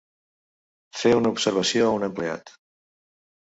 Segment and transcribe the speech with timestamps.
[1.01, 2.57] Fer una observació a un empleat.